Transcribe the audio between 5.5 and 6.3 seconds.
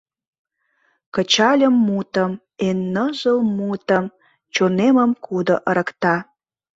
ырыкта.